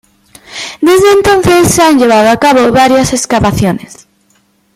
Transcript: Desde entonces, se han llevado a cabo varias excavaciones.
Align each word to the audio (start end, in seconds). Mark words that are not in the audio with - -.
Desde 0.81 1.11
entonces, 1.11 1.67
se 1.75 1.83
han 1.83 1.99
llevado 1.99 2.27
a 2.31 2.37
cabo 2.37 2.71
varias 2.71 3.13
excavaciones. 3.13 4.07